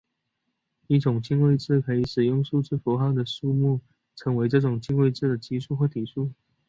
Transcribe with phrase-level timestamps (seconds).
[0.87, 3.79] 一种进位制中可以使用的数字符号的数目
[4.15, 6.31] 称为这种进位制的基数或底数。